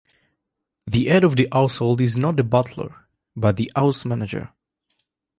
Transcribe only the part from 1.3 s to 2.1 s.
the household